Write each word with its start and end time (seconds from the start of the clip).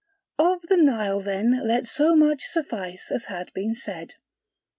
Of 0.39 0.63
the 0.63 0.77
Nile 0.77 1.21
then 1.21 1.59
let 1.63 1.85
so 1.85 2.15
much 2.15 2.45
suffice 2.47 3.11
as 3.11 3.25
has 3.25 3.51
been 3.53 3.75
said. 3.75 4.15